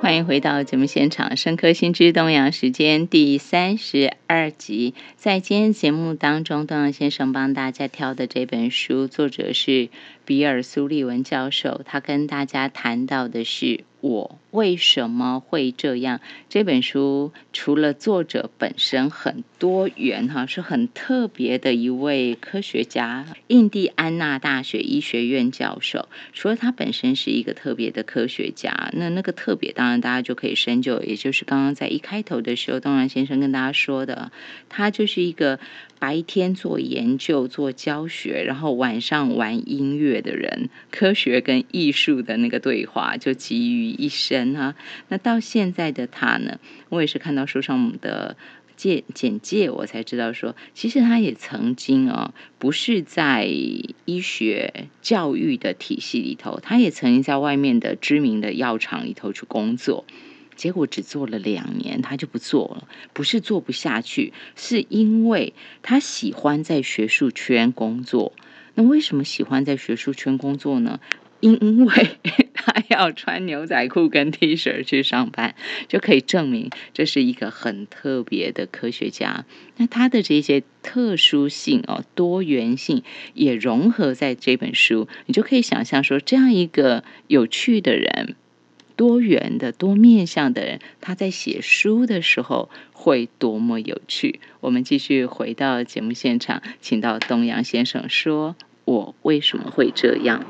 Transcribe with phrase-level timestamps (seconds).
[0.00, 4.94] 欢迎回到节目现场，《深科新知东阳》时间第三十二集。
[5.16, 9.88] 在今天节目当中，东阳先生帮大家挑的这本书，作者是
[10.24, 11.82] 比尔·苏利文教授。
[11.84, 16.20] 他跟大家谈到的是我为什么会这样。
[16.48, 26.08] 这本书除了作者本身很多元哈，是很特别的一位科学家，印第安纳大学医学院教授。
[26.32, 34.19] 除了他本身是一个特别的科学家，那那个特别当然大家就可以深究，也就是刚刚在一开头的时候，东阳先生跟大家说的，
[34.68, 35.58] 他就是一个
[35.98, 44.74] 白天做研究、做教学，然后晚上玩音乐的人，科学跟艺术的那个对话就集于一身哈。
[45.08, 48.36] 那到现在的他呢，我也是看到书上的。
[48.80, 60.06] 简简介，我才知道说，其实他也曾经啊，不是在医学教育的体系里头，他也曾经在外面的知名的药厂里头去工作，
[60.60, 62.86] 结果只做了两年，他就不做了。
[63.14, 68.34] 不是做不下去，是因为他喜欢在学术圈工作。
[68.74, 71.00] 那为什么喜欢在学术圈工作呢？
[71.40, 72.18] 因为
[72.52, 75.54] 他要穿牛仔裤跟 T 恤去上班，
[75.88, 79.46] 就可以证明这是一个很特别的科学家。
[79.78, 83.02] 那他的这些特殊性哦、多元性
[83.32, 88.36] 也融合在这本书，你就可以想象说，这样一个有趣的人、
[89.00, 94.40] 多元的、多面向的人，他在写书的时候会多么有趣。
[94.60, 100.44] 我们继续回到节目现场，请到东阳先生说：“我为什么会这样？”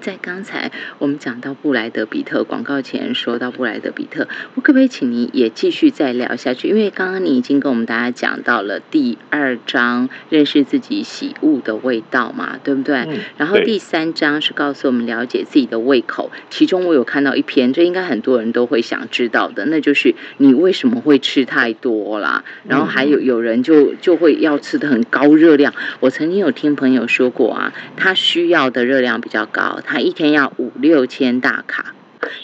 [0.00, 6.68] 在刚才我们讲到布莱德比特广告前说到布莱德比特，我可不可以请你也继续再聊下去？
[6.68, 13.06] 因为刚刚你已经跟我们大家讲到了第二章认识自己喜恶的味道嘛，对不对？
[13.36, 16.30] 然后第三章是告诉我们了解自己的胃口。
[16.48, 22.42] 其中我有看到一篇，这应该很多人都会想知道的，那就是你为什么会吃太多啦？
[22.66, 25.74] 然后还有有人就就会要吃的很高热量。
[26.00, 29.80] 我曾经有听朋友说过啊，他需要的热量比较高。
[29.90, 31.94] 他一天要五六千大卡，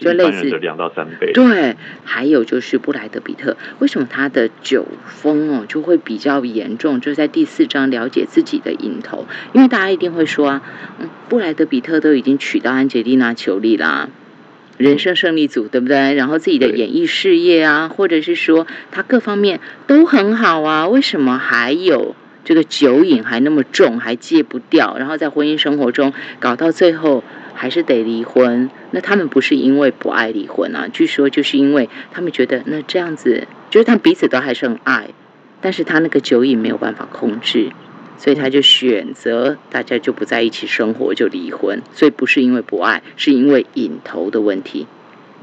[0.01, 1.33] 就类似两到三倍。
[1.33, 7.01] 对，还有就是布莱德比特，为什么他的酒疯哦就会比较严重？
[7.01, 10.62] 就在第四章了解自己的瘾头，因为大家一定会说啊，
[10.99, 14.09] 嗯，布莱德比特都已经娶到安吉丽娜裘丽啦，
[14.77, 16.15] 人生胜利组对不对？
[16.15, 22.17] 然后自己的演艺事业啊，或者是说他各方面都很好啊，为什么还有？
[22.47, 27.25] 这个酒瘾还那么重，还戒不掉，然后在婚姻生活中搞到最后
[27.55, 28.71] 还是得离婚。
[28.93, 30.87] 那他们不是因为不爱离婚啊？
[30.93, 35.09] 据说就是因为他们觉得那这样子，就是他们彼此都还是很爱，
[35.61, 37.71] 但是他那个酒瘾没有办法控制，
[38.17, 41.83] 所以他就选择大家就不在一起生活，就离婚。
[41.91, 44.87] 所以不是因为不爱，是因为瘾头的问题。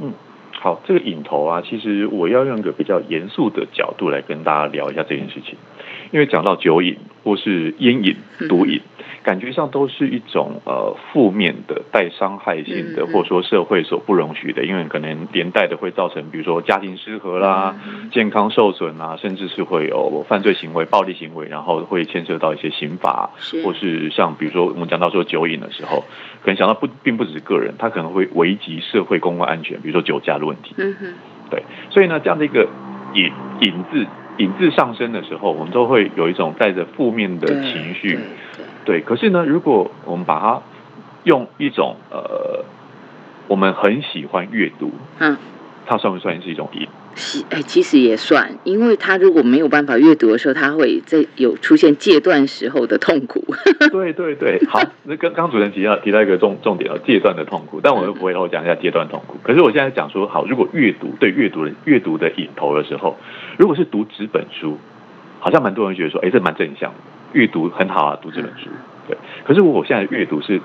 [0.01, 0.13] 嗯，
[0.53, 5.57] 好，这个瘾头啊，其实我要用个比较严肃的角度来跟大家聊一下这件事情。
[6.13, 8.15] 因为讲到酒瘾或是烟瘾、
[8.47, 8.79] 毒瘾，
[9.23, 17.75] 感觉上都是一种呃负面的、带伤害性的，或者说社会所不容许的，因为可能连带的会造成，比如说家庭失和啦、
[18.11, 23.31] 健康受损啊，甚至是会有犯罪行为、暴力行为，然后会牵涉到一些刑法，
[23.63, 26.05] 或是像比如说我们讲到说酒瘾的时候，
[26.43, 30.75] 可能想到不并不只是个人，他可能会危及社会公共安全，比如说酒驾的问题。
[30.77, 31.13] 嗯哼，
[31.49, 32.69] 对，所以呢，这样的一个
[33.15, 33.31] 引
[33.61, 34.05] 引字。
[34.37, 38.19] 引字上升的时候，我们都会有一种带着负面的情绪，
[38.85, 39.01] 对。
[39.01, 40.61] 可是呢，如果我们把它
[41.23, 42.65] 用一种呃，
[43.47, 45.37] 我们很喜欢阅读，嗯，
[45.85, 46.87] 它算不算是一种瘾？
[47.51, 53.43] 哎，其实也算，因为他如果没有办法阅读的时候，他会在有出现戒断时候的痛苦。
[53.91, 59.37] 对对对，好，那刚刚主持人提到提到一个重重点哦，戒断的痛苦，但我又不会后讲一下戒断痛苦。
[59.43, 63.15] 可是我现在讲说，好，如果阅读对阅读的阅读的瘾头的时候，
[63.57, 64.79] 如果是读纸本书，
[65.39, 66.91] 好像蛮多人觉得说，哎，这蛮正向，
[67.33, 68.69] 阅读很好啊，读这本书。
[69.07, 70.59] 对，可是如果我现在阅读是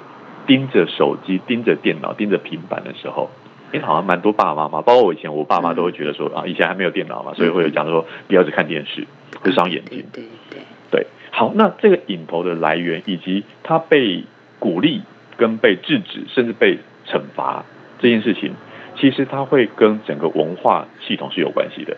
[0.47, 3.29] 盯着手机、盯着电脑、盯着平板的时候。
[3.73, 9.07] 哎，好像蛮多爸爸妈妈，包括我以前，我爸妈都会觉得说啊，以前还没有电脑嘛，所以会有讲说不要只看电视，
[9.41, 10.05] 会伤眼睛。
[10.13, 10.61] 对对
[10.91, 11.07] 对。
[11.31, 14.25] 好，那这个影头的来源，以及它被
[14.59, 15.03] 鼓励
[15.37, 17.65] 跟被制止，甚至被惩罚
[18.01, 18.53] 这件事情，
[18.97, 21.97] 其实它会跟整个文化系统是有关系的。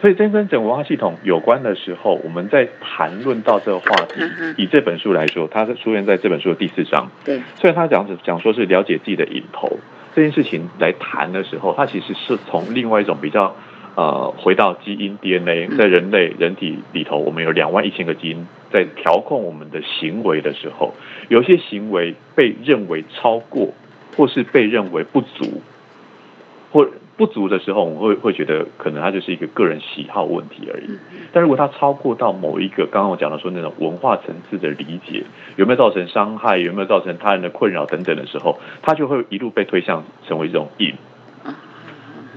[0.00, 4.20] 所以，真跟整文化系统有关的时候，我们在谈论到这个话题。
[4.58, 7.10] 以这本书来说，它是出现在这本书的第四章。
[7.24, 9.78] 对，虽然他讲讲说是了解自己的影头
[10.14, 13.56] 这件事情来谈的时候，它其实是从另外一种比较
[13.94, 20.92] 呃，回到基因 DNA，在人类人体里头，我们有两万一千个基因在调控我们的行为的时候，
[21.28, 23.72] 有些行为被认为超过，
[24.14, 25.62] 或是被认为不足。
[27.16, 30.98] 不足的时候，我们会会觉得可能它就是一个个人喜好问题而已。
[31.32, 35.24] 但如果它超过到某一个刚刚我讲的说那种文化层次的理解，
[35.56, 40.92] 有没有造成伤害，有没有造成他人的困扰等等的时候，它就会一路被推向成为一种瘾。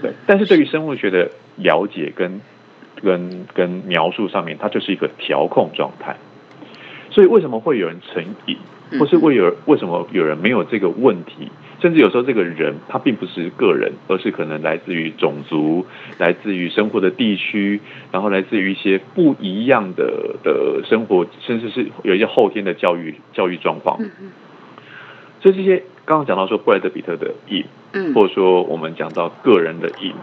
[0.01, 2.39] 对，但是对于生物学的了解跟
[3.01, 6.15] 跟跟描述上面，它就是一个调控状态。
[7.11, 8.57] 所以为什么会有人成瘾，
[8.97, 11.51] 或是为有为什么有人没有这个问题？
[11.81, 15.85] 甚至有时候这个人他并不是个人，而是可能来自于种族，
[16.17, 17.79] 来自于生活的地区，
[18.11, 23.97] 然后来自于一些不一样的的生活，甚至是有一些后天的教育教育状况。
[25.41, 27.63] 所以这些刚刚讲到说布莱德比特的瘾，
[28.13, 30.13] 或者说我们讲到个人的瘾，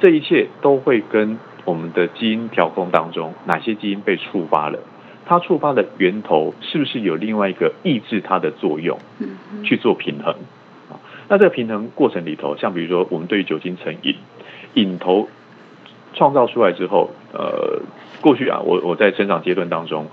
[0.00, 4.78] 这一切都会跟我们的基因调控当中哪些基因被触发了。
[5.26, 8.98] 它触发的源头是不是有另外一个抑制它的作用，
[9.64, 10.34] 去做平衡？
[11.28, 14.14] 那这个平衡过程里头，像比如说我们对于酒精成瘾，
[14.74, 15.28] 瘾头
[16.12, 17.80] 创造出来之后，呃，
[18.20, 20.06] 过去啊，我我在成长阶段当中。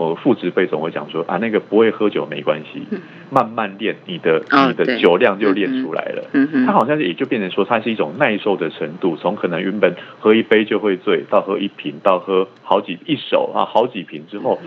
[0.00, 2.82] 我副职辈总会讲说啊，那个不会喝酒没关系，
[3.28, 6.24] 慢慢练，你的你的酒量就练出来了。
[6.64, 14.58] 它好像也就变成说，它是一种耐受的程度，从可能原本喝一杯就会醉，到喝一瓶，到喝好几一手啊，好几瓶之后，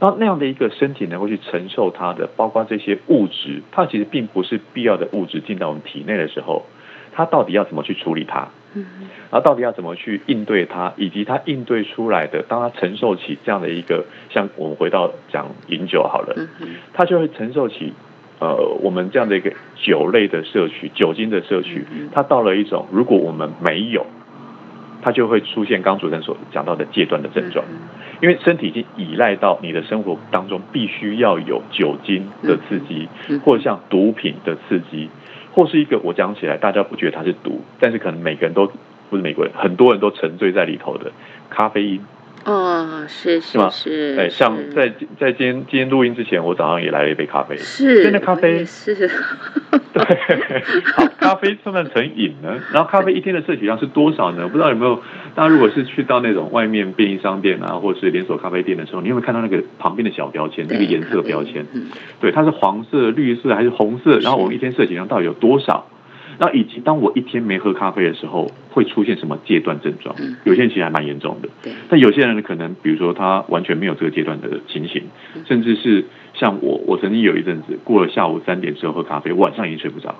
[0.00, 6.66] 那那样的一个身体能够去承受它的，包括这些物质，它其实并不是必要的物质进到我们体内的时候。
[7.12, 8.48] 他到底要怎么去处理它？
[8.74, 8.84] 嗯，
[9.30, 17.92] 然后到底要怎么去应对它，以及他应对出来的，当他承受起这样的一个，像我们回到讲饮酒好了，嗯他就会承受起，
[18.38, 24.06] 呃，我们这样的一个酒类的摄取，酒精的摄取，它到了一种，如果我们没有，
[25.02, 27.64] 它就会出现刚主任所讲到的戒断的症状，
[28.22, 33.08] 因为身体已经依赖到你的生活当中必须要有酒精的刺激，
[33.40, 35.10] 或者像毒品的刺激。
[35.52, 38.70] 或是一个我讲起来大家不觉得它是毒，但是可能每个人都
[39.08, 41.12] 不是美国人，很多人都沉醉在里头的
[41.48, 42.00] 咖啡因。
[42.44, 44.88] 哦，是是是，哎，像在
[45.18, 47.56] 在今天今天录音之前，我早上也来了一杯咖啡。
[47.56, 48.94] 是，真的咖啡是。
[49.92, 50.62] 对，
[50.94, 52.54] 好，咖啡算不算成瘾呢？
[52.72, 54.48] 然后咖啡一天的摄取量是多少呢？
[54.48, 55.02] 不知道有没有？
[55.34, 61.66] 大家如果是去到那种外面便利商店啊，或者是连锁咖啡店的时候，你有没有看到那个旁边的小标签，那个颜色标签？
[62.20, 64.18] 对，它是黄色、绿色还是红色？
[64.20, 65.86] 然后我们一天摄取量到底有多少？
[66.42, 70.16] 那以及当我一天没喝咖啡的时候，会出现什么戒断症状？
[70.44, 75.02] 有些人其实还蛮严重的，但有些人可能，比如说他完全没有这个阶段的情形，
[75.44, 76.02] 甚至是
[76.32, 80.14] 像我，我曾经有一阵子过了下午三点之后喝咖啡，晚上已经睡不着。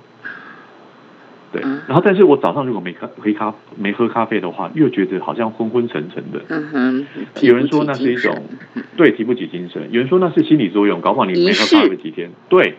[1.53, 6.43] 对，然后但是我早上如果没咖黑咖没喝咖啡的话，又觉得好像昏昏沉沉的。
[6.51, 7.07] 嗯哼，
[7.41, 8.45] 有人说那是一种
[8.95, 12.31] 对提不起精神，有人说那是心理作用，搞不好你没喝咖啡几天。
[12.51, 12.75] 对，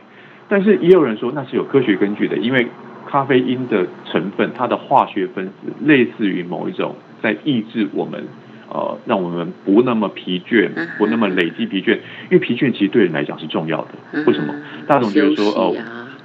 [0.48, 2.68] 但是也有人说那是有科学根据的，因为。
[3.12, 8.24] 咖啡因的成分，它的化学分子类似于某一种在抑制我们，
[8.70, 11.96] 呃，让我们不那么疲倦，不那么累积疲倦。
[12.30, 14.24] 因为疲倦其实对人来讲是重要的。
[14.26, 14.56] 为什么？
[14.88, 15.76] 大家总觉得说，哦，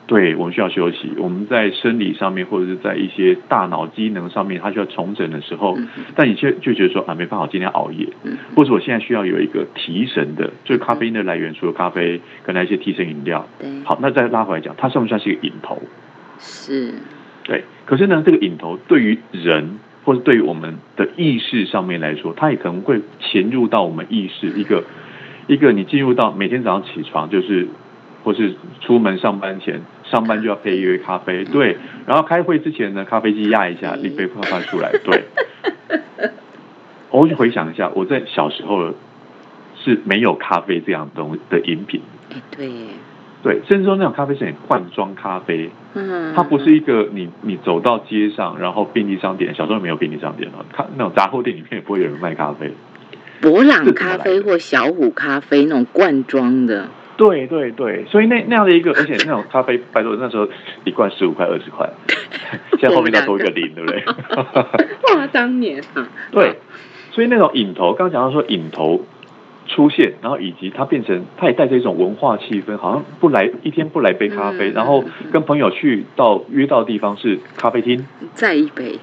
[0.06, 1.11] 对我们需要休息。
[1.19, 5.77] 我们在生理上面，或者是在一些大脑机能上面，它需要重整的时候，
[6.15, 8.06] 但你却就觉得说，啊，没办法，今天熬夜，
[8.55, 13.44] 或者我现在需要有一个提神的，就是咖啡因的来源，除了咖啡，可能一些提神饮料。
[13.85, 15.82] 好，那再拉回来讲，它算不算是一个瘾头？
[16.38, 16.94] 是，
[17.44, 24.84] 对，可是呢，这个影头对于人或者对于我们的意识上面来说，它也可能会潜入到我们意识一个
[25.46, 27.69] 一个，你进入到每天早上起床就是，
[28.22, 35.25] 或是出门上班前，上班就要配一杯咖啡，对，然后开会之前呢，咖啡机压一下，一杯泡泡出来，对。
[37.10, 38.93] 我去回想一下，我在小时候
[39.77, 42.69] 是没有咖啡这样东的饮品，哎，对。
[43.43, 52.72] 对，甚至说那种咖啡是罐装咖啡，嗯，它不是一个你你走到街上，然后便利商店，小时候没有便利商店了，看那种杂货店里面也不会有人卖咖啡，
[53.40, 60.48] 博朗咖啡或小虎咖啡那种罐装的，对对对，所以那那样的一个，而且那种咖啡，拜托那时候
[60.84, 61.88] 一罐十五块二十块，
[62.81, 64.02] 现在后面再多一个零，对不对？
[65.14, 66.58] 哇，当年啊，对，
[67.12, 69.05] 所以那种引头，刚刚讲到说引头。
[69.67, 78.99] 出现，然后以及它变成，它也带着一种文化气氛，好像不来一天不来杯咖啡，然后跟朋友去到约到的地方是咖啡厅，再一杯。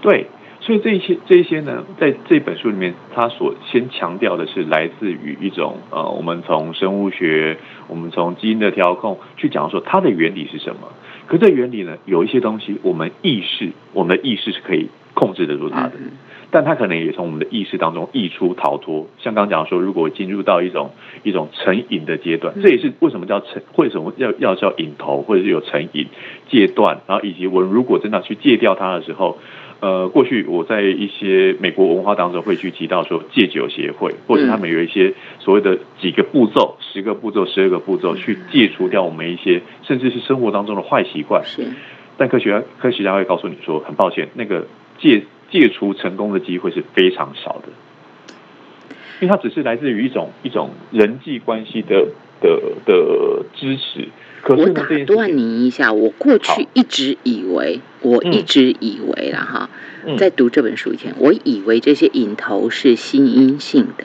[0.00, 0.26] 对，
[0.60, 7.56] 所以这一些这一些呢，在这本书里面，他所先强调的是来自于一种呃，我们从生物学，
[7.88, 10.88] 我们从基因的调控去讲说它的原理是什么。
[11.26, 15.92] 可这原理呢，有一些东西我们意识，我们的意识是可以控制得住它的。
[16.50, 20.90] 但它可能也从我们的意识当中溢出逃脱，像刚刚讲说，如果进入到一种
[21.22, 26.06] 一种成瘾的阶段，这也是为什么叫成，为什么要要叫瘾头，或者是有成瘾
[26.48, 29.36] 戒断，然后以及我如果真的去戒掉它的时候，
[29.80, 41.44] 呃，过去我在一些美国文化当中会去提到说戒酒协会，或者他们有一些所谓的几个步骤、十个步骤、十二个步骤去戒除掉我们一些甚至是生活当中的坏习惯。
[41.44, 41.62] 是，
[42.16, 44.66] 但科学家科学家会告诉你说，很抱歉，那个
[44.98, 45.22] 戒。
[45.50, 47.68] 戒除成功的机会是非常少的，
[49.20, 52.08] 因为它只是来自于一种一种人际关系的
[52.40, 54.08] 的的支持。
[54.40, 59.68] 可是我打断您一下，我过去一直以为，我一直以为了哈，
[60.16, 64.04] 在读这本书以前，我以为这些引头是心因性的。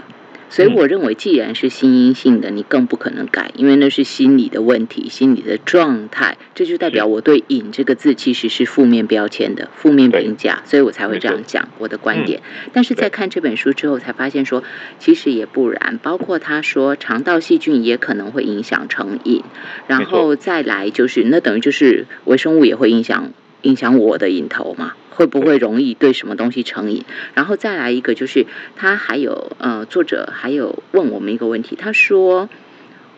[0.54, 6.38] 所以我认为，既然是心因性的，你更不可能改，因为那是心理的问题、心理的状态。
[6.54, 12.44] 这就代表我对“瘾”这个字其实是负面标签的、负面评价，所以我才会这样讲我的观点。
[12.72, 14.64] 但是在看这本书之后，才发现说，
[15.00, 16.00] 其实也不然。
[16.04, 19.42] 包括他说，肠道细菌也可能会影响成瘾，
[19.88, 23.32] 然后再来就是，那等于就是微生物也会影响
[23.64, 24.94] 影响我的瘾头嘛。
[25.16, 27.04] 会不会容易对什么东西成瘾？
[27.36, 32.50] 然后再来一个，就是他还有呃，作者还有问我们一个问题，他说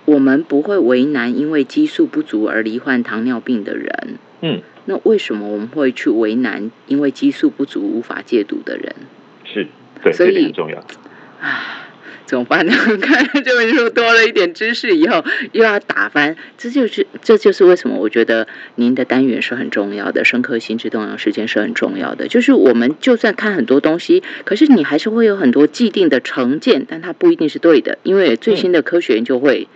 [0.04, 4.20] 我们不会为难因为激素不足而罹患糖尿病的人。
[4.42, 8.94] 嗯，那为什么我们会去为难因为激素不足无法戒毒的人？
[9.46, 9.68] 是
[10.04, 10.84] 对，所以很重要。
[11.40, 11.75] 唉。
[12.25, 12.74] 怎么办呢？
[13.01, 22.27] 看这本书多了一点知识以后，又要打翻，这就是这就是为什么我觉得您的单元是很重要的，深刻心智动摇时间是很重要的。
[22.27, 29.67] 就是我们就算看很多东西，可是你还是会有很多既定的成见，但它不一定是对的，因为最新的科学研究会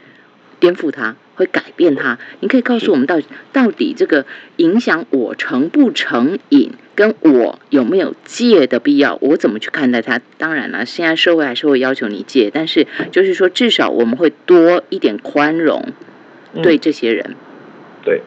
[0.60, 1.16] 颠覆它。
[1.36, 2.20] 会改变它。
[2.42, 3.22] 你可以告诉我们，到
[3.54, 4.26] 到底这个
[4.58, 10.20] 影响我成不成瘾，跟我有没有戒的必要，我怎么去看待它？
[10.38, 15.94] 当然了，现在社会还是会要求你戒，但是就是说，至少我们会多一点宽容
[16.62, 17.36] 对这些人。
[18.04, 18.22] 对。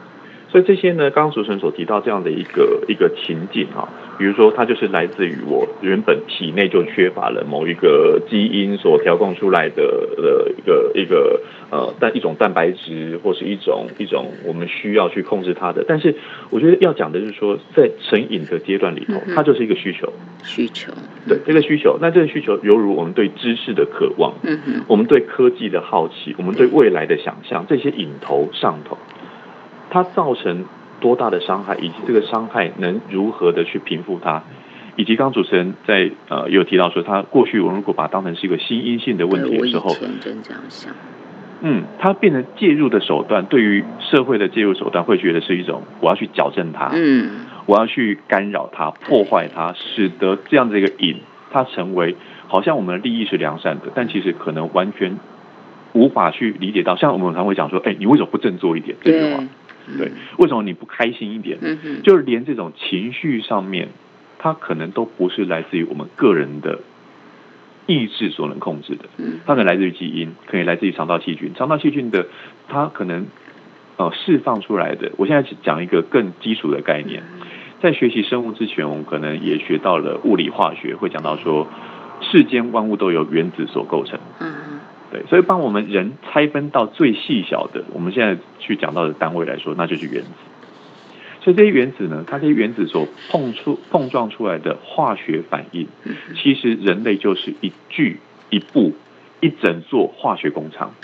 [0.53, 9.83] 所以这些呢，刚刚主持人所提到这样的一个一个情景啊，比如说它就是来自于我原本体内就缺乏了某一个基因所调控出来的
[10.19, 11.41] 呃一个一个
[11.71, 15.83] 呃但一种蛋白质或是一种一种我们需要去控制它的。
[15.89, 16.15] 但是
[16.51, 20.13] 我觉得要讲的就是说，在成瘾的阶段里头，它就是一个需求。
[20.45, 20.93] 需求。
[21.27, 28.99] 对这个需求，那这个需求犹如我们对知识的渴望，嗯哼，我们对科技的好奇，我们对未来的想象，这些瘾头上头。
[29.93, 30.65] 它造成
[31.01, 34.43] 多大的伤害，以及这个伤害能如何的去平复它，
[34.97, 40.95] 以及刚主持人在呃有提到说，他过去我如果把它当成是一个新阴性的问题的时候，真这样想，
[41.61, 51.17] 嗯，它变成介入的手段，对于社会的介入手段，会觉得是一种我要去矫正它，嗯，我要去干扰它，破坏它，使得这样的一个瘾，
[51.51, 52.17] 它成为
[52.49, 55.19] 好像我们的利益是良善的，但其实可能完全
[55.93, 58.97] 无法去理解到，像我们常会讲说，哎，你为什么不振作一点？
[59.03, 59.43] 这句话。
[59.99, 61.59] 对，为什么你不开心一点？
[61.61, 63.89] 嗯就是连这种情绪上面，
[64.39, 66.81] 它可能都不是来自于我们个人的
[67.87, 69.05] 意志所能控制的。
[69.19, 71.53] 嗯，它可能来自于基因，可以来自于肠道细菌。
[71.55, 72.27] 肠道细菌的，
[72.69, 73.27] 它可能
[73.97, 75.13] 呃释放出来的。
[75.17, 77.23] 我现在讲一个更基础的概念，
[77.83, 81.67] 在学习生物之前，我们可能也学到了物理化学，会讲到说，
[82.21, 84.19] 世间万物都由原子所构成。
[84.41, 84.53] 嗯。
[85.13, 90.31] 对，所以帮我们人拆分到最细小的，我们现在去讲到的单位来说，那就是原子。
[91.43, 95.87] 所以这些原子呢，它这些原子所碰出、碰撞出来的化学反应，
[96.35, 98.95] 其实人类就是一具、一部、
[99.41, 100.95] 一整座化学工厂。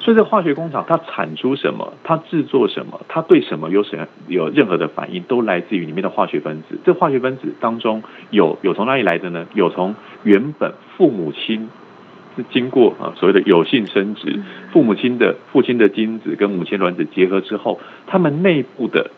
[0.00, 6.78] 所以这化学工厂它产出什么，它制作什么，它对什么有什有任何的反应，都来自于里面的化学分子。
[6.84, 9.46] 这化学分子当中有有从哪里来的呢？
[9.54, 11.70] 有从原本父母亲。
[12.36, 14.40] 是经过啊所谓的有性生殖，
[14.72, 19.10] 父母亲的父亲的精子跟母亲卵子结合之后，他们内部的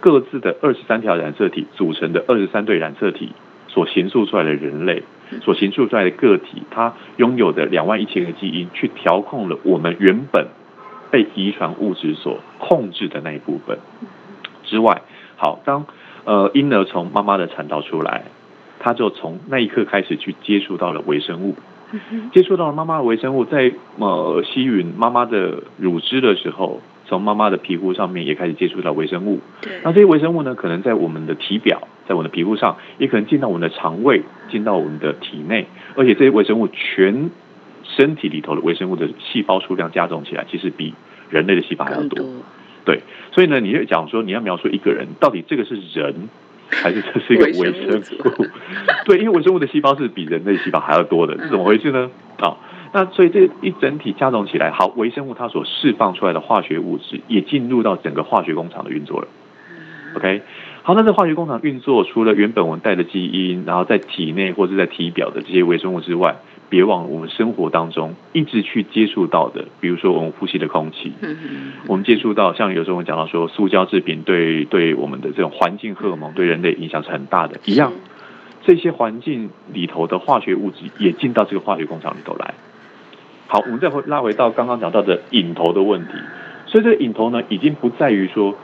[0.00, 3.32] 各自的二十三条染色体组成的二十三对染色体
[3.66, 5.02] 所形塑出来的人类，
[5.42, 10.46] 所形塑出来的个体，它拥有的两万一千个基因，去调控了我们原本
[11.10, 13.78] 被遗传物质所控制的那一部分。
[14.64, 15.02] 之外，
[15.36, 15.84] 好，当
[16.24, 18.24] 呃婴儿从妈妈的产道出来，
[18.78, 21.54] 他就从那一刻开始去接触到了微生物。
[22.32, 29.40] 接触到了妈妈的微生物，在呃吸吮妈妈的乳汁的时候，从妈妈的皮肤上面也开始接触到微生物。
[29.62, 35.66] 对，那这些微生物呢，可能在我们的体表，在我们的皮肤上，也可能进到我们的肠胃，进到我们的体内，
[35.96, 37.30] 而且这些微生物全
[37.84, 40.92] 身体里头的微生物的细胞数量加重起来，其实比
[41.30, 42.24] 人类的细胞还要多。
[42.84, 43.00] 对，
[43.32, 46.28] 所以呢，你就讲说你要描述一个人到底这个是人，
[46.70, 48.00] 还是这是一个微生
[48.38, 48.46] 物？
[49.06, 52.10] 对，因为微生物的细胞是比人类细胞还要多的，是怎么回事呢？
[52.38, 52.56] 啊，
[52.92, 59.28] 那所以这一整体加总起来，好，微生物它所释放出来的化学物质也进入到整个化学工厂的运作了。
[60.14, 60.42] OK，
[60.82, 66.36] 好，那这化学工厂运作，除了原本我们带的基因，然后在体内或者在体表的这些微生物之外。
[66.68, 71.12] 别忘了，我们生活当中一直去接触到的，比如说我们呼吸的空气，
[71.86, 77.92] 我们接触到像有时候我们讲到说，塑胶制品对对我们的这种环境荷尔蒙对人类影响是很大的，一样，
[78.64, 82.54] 这些环境里头的化学物质也进到这个化学工厂里头来。
[83.46, 86.12] 好，我们再回拉回到刚刚讲到的引头的问题，
[86.66, 88.54] 所以这个引头呢，已经不在于说。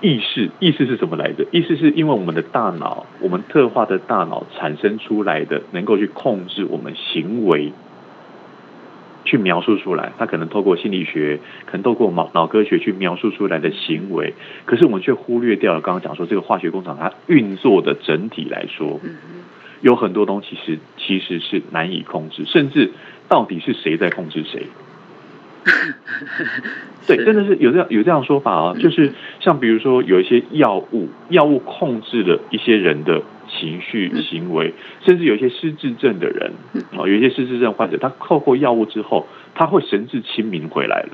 [0.00, 1.46] 意识，意识是什么来着？
[1.50, 7.72] 意识是因为我们的大脑，我们特化的大脑产生出来的，能够去控制我们行为，
[9.24, 10.12] 去描述出来。
[10.18, 14.34] 它可能透过心理学，可能透过脑脑科学去描述出来的行为。
[14.66, 19.00] 可是我们却忽略掉了刚刚讲说这个化学工厂它运作的整体来说，
[19.80, 22.92] 有很多东西是其实是难以控制，甚至
[23.28, 24.66] 到底是谁在控制谁？
[27.06, 34.72] 对，真的是有这样有这样说法啊，就是像比如说有一些药物，药物控制了一些人的情绪行为，
[35.04, 36.52] 甚至有一些失智症的人
[36.92, 41.10] 啊，有一些失智症患者，他透过药物之后，他会神志清明回来了。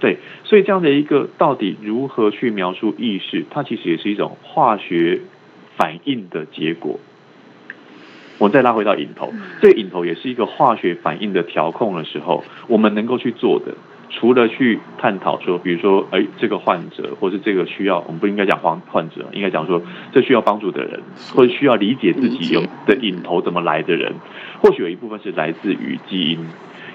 [0.00, 5.20] 对，所以这样的一个到底如何去描述意识，它其实也是一种化学
[5.76, 7.00] 反应的结果。
[8.38, 13.74] 我们再拉回到引头，这个引头也是一个化学反应的调控的时候，我们能够去做的，
[14.10, 21.00] 除了去探讨说，比如说，哎，这个患者，或是这个需要，我们不应该讲患患者，应该讲说，这需要帮助的人，
[21.34, 24.14] 或者需要理解自己有的引头怎么来的人，
[24.62, 26.38] 或许有一部分是来自于基因，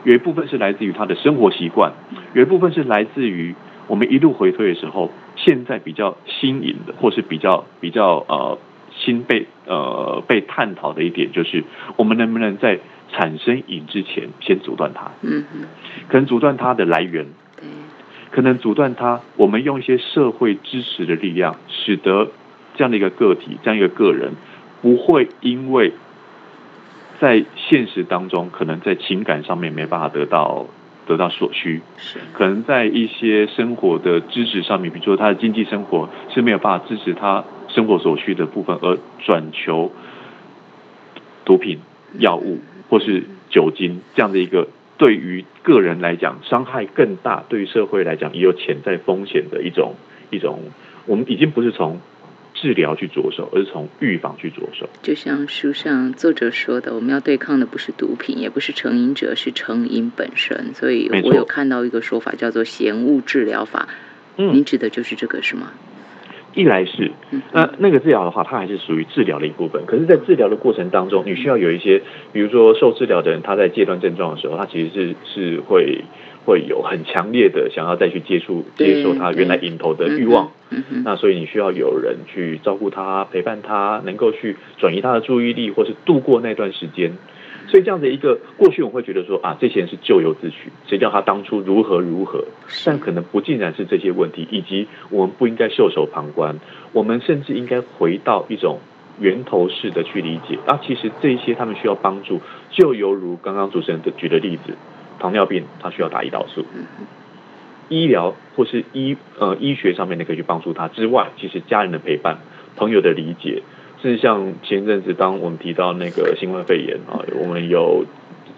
[0.06, 1.92] 有一部分是来自于他的生活习惯，
[2.34, 3.54] 有一部分是来自于
[3.88, 8.58] 我们一路回推的时候，现在比较新颖的，或是比较比较呃。
[9.04, 11.64] 新被呃被探讨的一点就是，
[11.98, 12.80] 我们能不能在
[13.12, 15.12] 产生瘾之前先阻断它？
[15.22, 15.66] 嗯嗯，
[16.08, 17.26] 可能阻断它的来源，
[18.32, 19.20] 可能阻断它。
[19.36, 22.32] 我们用一些社会支持的力量，使得
[22.76, 24.32] 这样的一个个体，这样一个个人，
[24.82, 25.92] 不会因为
[27.20, 30.66] 在现实当中，可能在情感上面没办法得到
[31.06, 37.44] 得到所需，是可能在一些生活的支持上面，比如说他的经济生活是没有办法支持他。
[37.74, 39.92] 生活所需的部分，而转求
[41.46, 41.80] 毒品、
[42.20, 42.60] 药物
[42.90, 49.96] 或是酒精这样的一个，对于个人来讲伤害更大，对于社会来讲也有潜在风险的一种
[50.30, 50.60] 一种。
[51.06, 52.00] 我们已经不是从
[52.54, 54.88] 治疗去着手，而是从预防去着手。
[55.02, 60.74] 就像书上作者说的，我们要对抗的不是毒品，也不是成瘾者，是成瘾本身。
[60.74, 63.90] 所以我有看到一个说法叫做“嫌物治疗法”，
[64.38, 65.74] 嗯，您指的就是这个是吗？
[66.56, 67.12] 一来是，
[67.52, 69.86] 那那个治疗的话，它还是属于治疗的一部分。
[69.86, 76.04] 可是，在治疗的过程当中，你需要有一些，比如说受治疗的人，他在戒断症状的时候，他其实是是会
[76.46, 80.52] 会有很强烈的想要再去接触、接受他原来引头的欲望。
[81.04, 87.14] 那所以你需要有人去照顾他、陪伴他，能够去转移他的注意力，或是度过那段时间。
[87.74, 92.46] 所以这样的一个过去，我会觉得说啊，这些人是咎由自取，谁叫他当初如何如何？
[92.86, 96.60] 但可能不尽然是这些问题，以及我们不应该袖手旁观，
[96.92, 98.78] 我们甚至应该回到一种
[99.20, 100.80] 源头式的去理解啊。
[100.86, 104.78] 其实这一些他们需要帮助，就犹如刚刚主持人的举的例子，
[105.18, 106.64] 糖尿病他需要打胰岛素，
[107.90, 112.38] 医疗或是医呃医学上面的可以去帮助他之外，其实家人的陪伴、
[112.76, 113.64] 朋友的理解。
[114.10, 118.04] 是像前阵子，当我们提到那个新冠肺炎啊，我们有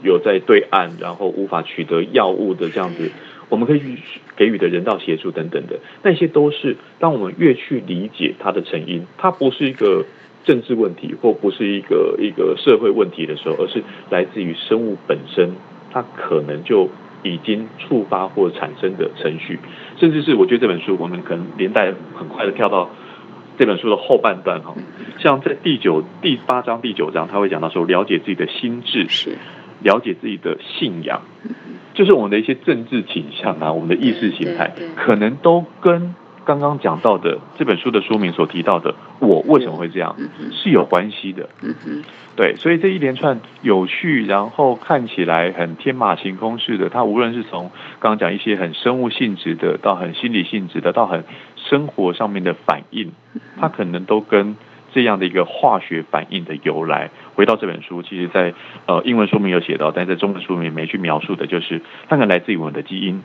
[0.01, 3.11] 有在对岸，然后无法取得药物的这样子，
[3.47, 3.81] 我们可以
[4.35, 10.03] 给予的人道协助等等的，那些都是当我们越去理解它的成因，它不是一个
[10.45, 15.51] 政治问题，或不是一个一个社会问题的时候，而是来自于生物本身，
[15.91, 16.89] 它可能就
[17.21, 19.59] 已经触发或产生的程序，
[19.99, 22.89] 甚至是我觉得这本书，我们可能连带很快的跳到。
[23.57, 24.73] 这本书的后半段哈，
[25.19, 29.37] 像在第九、第八章、第九章，他会讲到说，了解自己的心智，是。
[29.81, 31.21] 了解自己的信仰，
[31.93, 40.15] 就是我们的一些政治倾向啊，我们的意识形态，可能都跟刚刚讲到的这本书的书名所提到的“我为什么会这样”
[40.53, 41.49] 是有关系的。
[42.35, 51.23] 对，所以这一连串有趣，然后看起来很天马行空似的，它无论是从刚刚讲一些很生物性质的，到很心理性质的，到很
[51.69, 53.11] 生活上面的反应，
[53.59, 54.55] 它可能都跟
[54.93, 58.53] 这样的一个化学反应的由来，回到这本书，其实在
[58.85, 63.21] 呃英文书名有写到，但在中文书名没去描述的，就是它可能来自于我们的基因，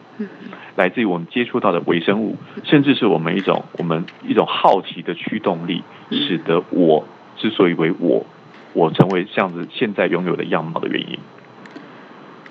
[0.74, 7.04] 来自于我们接触到的微生物，甚至是我们一种我们一种好奇的驱动力，使得我
[7.36, 8.26] 之所以为我，
[8.72, 11.18] 我成为这样子现在拥有的样貌的原因。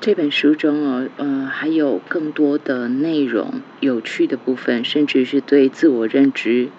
[0.01, 6.69] 这本书中哦，呃，还有更多的内容、有趣的部分，甚至是对自我认知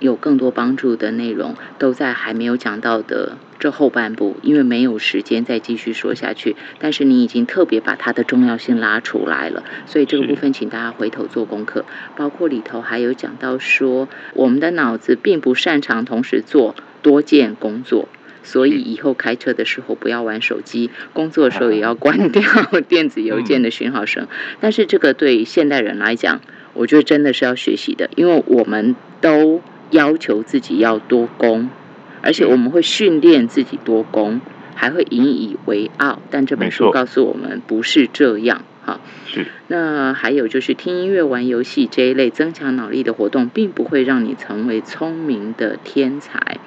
[0.00, 6.54] 有更多帮助的内容，都在还没有讲到的这后半部，因为没有时间再继续说下去。
[6.78, 11.86] 但是你已经特别把它的重要性拉出来了，所以这个部分请大家回头做功课。
[12.16, 18.10] 包括里头还有讲到说，我们的脑子并不擅长同时做多件工作。
[18.42, 22.42] 所以以后开车的时候不要玩手机，工作的时候也要关掉
[22.88, 24.26] 电子邮件的讯号声。
[24.60, 26.40] 但是这个对现代人来讲，
[26.74, 31.70] 我觉得真的是要学习的，因为我们都要求自己要多功，
[32.22, 34.40] 而且我们会训练自己多功，
[34.74, 36.20] 还会引以为傲。
[36.30, 39.00] 但这本书告诉我们不是这样，好。
[39.26, 39.46] 是。
[39.68, 46.58] 那还有就是听音乐、玩游戏这一类增强脑力的活动，并不会让你成为聪明的天才。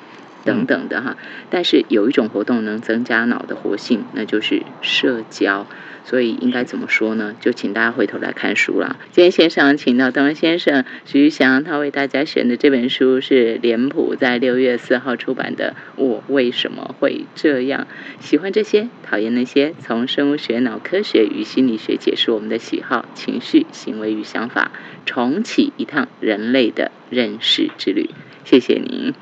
[0.46, 1.18] 等等的哈，
[1.50, 5.68] 但是有一种活动能增加脑的活性，那就是社交。
[6.08, 7.36] 所以应该怎么说呢？
[7.42, 8.98] 就请大家回头来看书了。
[9.12, 17.88] 今天线上请到邓文先生徐翔，他为大家选的这本书是脸谱在六月四号出版的《我为什么会这样》。
[18.24, 24.72] 喜欢这些，讨厌那些，从生物学、脑科学与心理学解释我们的喜好、情绪、行为与想法，
[25.08, 28.12] 重启一趟人类的认识之旅。
[28.44, 29.16] 谢谢您，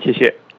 [0.00, 0.41] 谢谢。